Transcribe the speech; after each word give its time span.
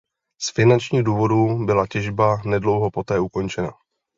Z 0.41 0.51
finančních 0.51 1.03
důvodů 1.03 1.65
byla 1.65 1.87
těžba 1.87 2.41
nedlouho 2.45 2.91
poté 2.91 3.19
ukončena. 3.19 3.71